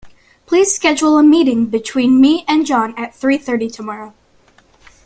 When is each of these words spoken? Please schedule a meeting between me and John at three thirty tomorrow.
Please 0.47 0.73
schedule 0.75 1.19
a 1.19 1.21
meeting 1.21 1.67
between 1.67 2.19
me 2.19 2.43
and 2.47 2.65
John 2.65 2.97
at 2.97 3.13
three 3.13 3.37
thirty 3.37 3.69
tomorrow. 3.69 4.15